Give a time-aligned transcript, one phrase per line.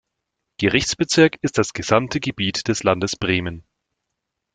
[0.57, 3.63] Gerichtsbezirk ist das gesamte Gebiet des Landes Bremen.